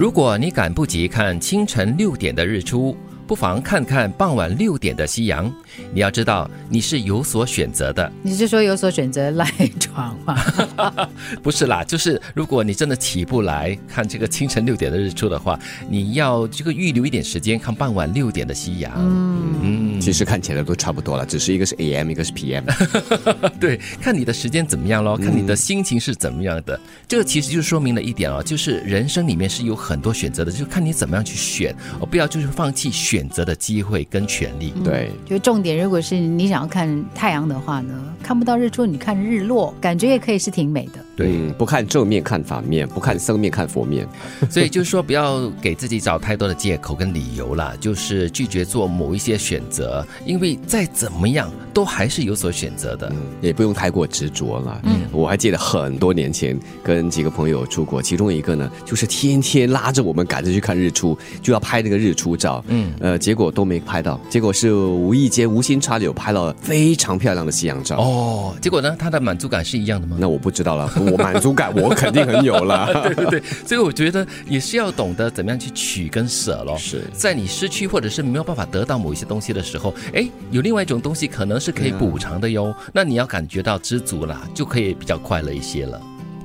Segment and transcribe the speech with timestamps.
[0.00, 2.96] 如果你赶不及看清晨六点的日出，
[3.26, 5.52] 不妨看看傍晚六点的夕阳。
[5.92, 8.10] 你要知道，你是有所选择的。
[8.22, 9.46] 你是说有所选择赖
[9.78, 10.42] 床吗？
[11.42, 18.90] 不是啦，就是如果你真的起不来看这个清晨六点的日出的话，你要这个预留一点时间看傍晚六点的夕阳。
[18.96, 22.64] 嗯，其实看起来都差不多了，只是一个是 AM，一个是 PM。
[23.60, 26.78] 对，看你的时间怎么样咯，看你的心情是怎么样的。
[27.06, 34.72] 这个其实就说明了一点哦，就是人生里面是有很多选择的，就看你怎么样去选，哦，不要就是放弃选择的机会跟权利。
[34.84, 41.04] 对，就重点，如果是你想要看太阳的话呢，看不到日出，你看日落，感觉也可以是挺美的。
[41.20, 44.06] 对，嗯，不看正面看反面，不看僧面看佛面。
[44.50, 53.12] 所以就是说，不要给自己找太多的借口跟理由啦，就是拒绝做某一些选择，因为再怎么样都还是有所选择的。
[53.40, 54.80] 也不用太过执着了。
[54.84, 62.64] 嗯，我还记得很多年前跟几个朋友出国，其中一个呢，就是天天拉着我们赶着去看日出，就要拍那个日出照。
[62.68, 67.96] 嗯，呃，结果都没拍到，结果是无意间无心插柳拍了非常漂亮的夕阳照。
[67.98, 70.16] 哦，结果呢，他的满足感是一样的吗？
[70.18, 72.88] 那我不知道了，我满足感我肯定很有了。
[73.04, 76.76] 对对对，所以我觉得也是要懂得怎么样去取跟舍咯。
[76.78, 82.74] 是在你失去或者是没有办法得到某一些东西的时候，哎，有另外一种东西可能是可以补偿的哟。
[82.92, 86.00] 那你要感觉到知足啦，就可以比较快乐一些了。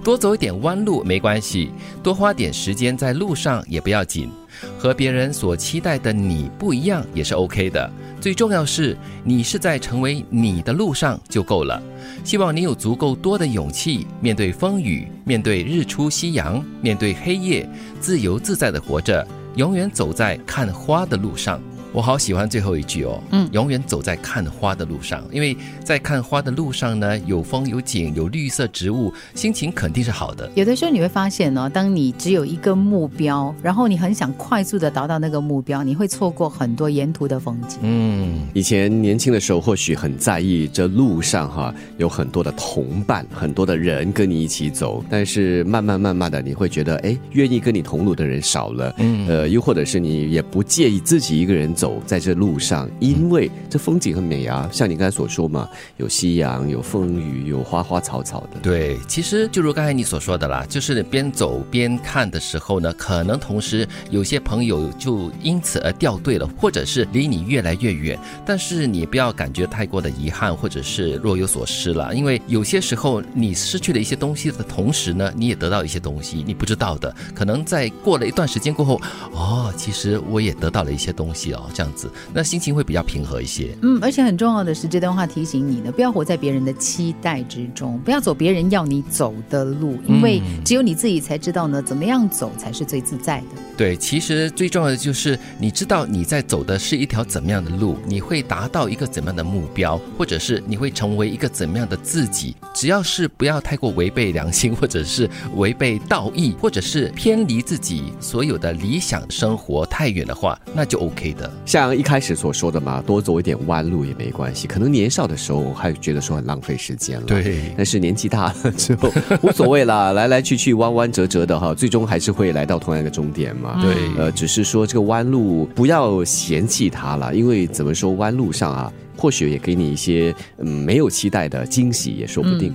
[0.05, 1.71] 多走一点弯路没关系，
[2.03, 4.29] 多花点时间在路上也不要紧。
[4.77, 7.91] 和别人所期待的你不一样也是 OK 的。
[8.21, 11.81] 最重要是你是在成为你的路上就够了。
[12.23, 17.67] 希望你有足够多的勇气面对风雨，面对日出夕阳，面对黑夜，
[17.99, 21.59] 自由自在的活着，永远走在看花的路上。
[21.95, 30.51] 我好喜欢最后一句哦，嗯，永远走在看花的路上，因为在看花的路上呢，有风有景有绿色植物，心情肯定是好的。
[30.55, 37.79] 有的时候你会发现呢，当你只有一个目标，然后你很想快速的达到那个目标，你会错过很多沿途的风景。
[37.81, 51.84] 嗯，以前年轻的时候或许很在意这路上哈有很多的同伴，很多的人跟你一起走，但是慢慢慢慢的你会觉得，哎，愿意跟你同路的人少了，嗯，呃，又或者是你也不介意自己一个人走。
[51.85, 58.59] 走在这路上，因为这风景很美啊，像你刚才所说嘛，有夕阳，有风雨，有花花草草的。
[58.59, 68.17] 对，其实就如刚才你所说的啦，就是边走边看的时候呢，可能同时有些朋友就因此而掉队了，或者是离你越来越远。
[68.43, 78.99] 但是你不要感觉太过的遗憾，或者是若有所失了，因为有些时候你失去了一些东西的同时呢，你也得到一些东西，你不知道的，可能在过了一段时间过后，
[79.33, 81.69] 哦，其实我也得到了一些东西哦。
[81.75, 83.75] 这样子，那心情会比较平和一些。
[83.81, 93.61] 嗯，而且很重要的是，这段话提醒你呢，不要活在别人的期待之中，不要走别人要你走的路，因为只有你自己才知道呢，怎么样走才是最自在的。
[93.75, 102.55] 对，其实最重要的就是你知道你在走的是一条怎么样的路，你会达到一个怎么样的目标，或者是你会成为一个怎么样的自己。
[102.73, 111.51] 只要是不要太过违背良心，或者是违背道义，或者是偏离自己所有的理想生活太远的话，那就 OK 的。
[111.65, 114.67] 像一开始所说的嘛，多走一点弯路也没关系。
[114.67, 117.59] 可能年少的时候还觉得说很浪费时间了，对。
[117.75, 119.11] 但是年纪大了之后
[119.41, 123.79] 无所谓啦， 来来去去弯弯折折的哈，最终还是会来到同样的终点嘛。
[123.81, 132.73] 对，呃，只是说这个弯路不要嫌弃它了，因为怎么说弯路上啊，或许也给你一些嗯没有期待的惊喜也说不定。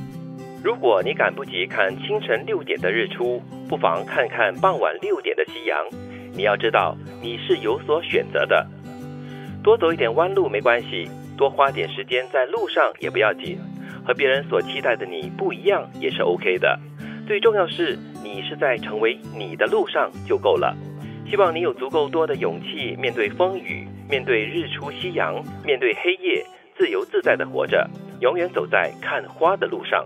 [0.63, 5.79] 如果你赶不及看清晨六点的日出，不妨看看傍晚六点的夕阳。
[6.37, 8.67] 你要知道，你是有所选择的。
[9.63, 13.59] 多走一点弯路没关系，多花点时间在路上也不要紧。
[14.03, 16.79] 和别人所期待的你不一样也是 OK 的。
[17.27, 20.75] 最重要是你是在成为你的路上就够了。
[21.29, 25.35] 希望你有足够多的勇气面对风雨，面对日出夕阳，
[25.65, 26.45] 面对黑夜，
[26.77, 27.89] 自由自在的活着，
[28.21, 30.05] 永远走在看花的路上。